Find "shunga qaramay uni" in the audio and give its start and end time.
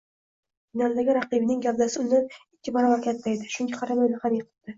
3.59-4.21